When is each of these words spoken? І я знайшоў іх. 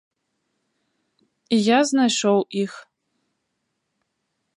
І 1.57 1.59
я 1.65 1.79
знайшоў 1.89 2.39
іх. 2.63 2.73